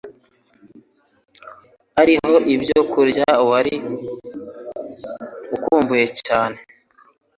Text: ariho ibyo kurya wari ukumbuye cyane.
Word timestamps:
ariho 2.01 2.33
ibyo 2.55 2.79
kurya 2.91 3.29
wari 3.49 3.75
ukumbuye 5.55 6.05
cyane. 6.25 6.57